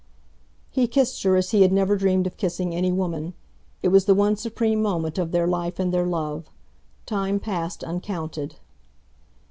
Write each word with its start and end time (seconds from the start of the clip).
He 0.71 0.87
kissed 0.87 1.21
her 1.21 1.35
as 1.35 1.51
he 1.51 1.61
had 1.61 1.71
never 1.71 1.95
dreamed 1.95 2.25
of 2.25 2.35
kissing 2.35 2.73
any 2.73 2.91
woman. 2.91 3.35
It 3.83 3.89
was 3.89 4.05
the 4.05 4.15
one 4.15 4.35
supreme 4.35 4.81
moment 4.81 5.19
of 5.19 5.31
their 5.31 5.45
life 5.45 5.77
and 5.77 5.93
their 5.93 6.07
love. 6.07 6.49
Time 7.05 7.39
passed 7.39 7.83
uncounted.... 7.83 8.55